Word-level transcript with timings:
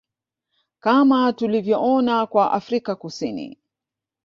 Kama 0.79 1.33
tulivyoona 1.33 2.25
kwa 2.25 2.51
Afrika 2.51 2.95
Kusini 2.95 3.57